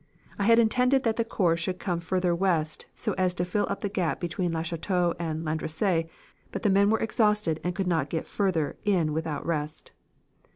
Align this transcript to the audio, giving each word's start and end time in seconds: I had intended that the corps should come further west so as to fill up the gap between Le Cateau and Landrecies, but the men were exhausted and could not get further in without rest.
I 0.39 0.45
had 0.45 0.57
intended 0.57 1.03
that 1.03 1.17
the 1.17 1.23
corps 1.23 1.55
should 1.55 1.77
come 1.77 1.99
further 1.99 2.33
west 2.33 2.87
so 2.95 3.13
as 3.19 3.35
to 3.35 3.45
fill 3.45 3.67
up 3.69 3.81
the 3.81 3.87
gap 3.87 4.19
between 4.19 4.51
Le 4.51 4.63
Cateau 4.63 5.13
and 5.19 5.45
Landrecies, 5.45 6.07
but 6.51 6.63
the 6.63 6.71
men 6.71 6.89
were 6.89 6.97
exhausted 6.99 7.59
and 7.63 7.75
could 7.75 7.85
not 7.85 8.09
get 8.09 8.25
further 8.25 8.77
in 8.83 9.13
without 9.13 9.45
rest. 9.45 9.91